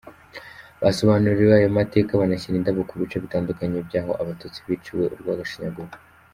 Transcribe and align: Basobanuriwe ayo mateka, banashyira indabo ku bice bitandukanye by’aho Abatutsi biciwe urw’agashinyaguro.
Basobanuriwe 0.81 1.53
ayo 1.59 1.69
mateka, 1.77 2.19
banashyira 2.21 2.55
indabo 2.57 2.81
ku 2.89 2.93
bice 3.01 3.17
bitandukanye 3.23 3.77
by’aho 3.87 4.11
Abatutsi 4.21 4.59
biciwe 4.69 5.03
urw’agashinyaguro. 5.15 5.91